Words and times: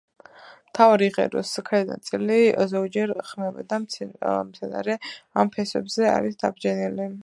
მთავარი 0.69 1.09
ღეროს 1.17 1.51
ქვედა 1.67 1.99
ნაწილი 1.99 2.39
ზოგჯერ 2.73 3.15
ხმება 3.29 3.69
და 3.75 3.81
მცენარე 3.87 5.01
ამ 5.43 5.57
ფესვებზე 5.59 6.15
არის 6.19 6.47
დაბჯენილი. 6.47 7.13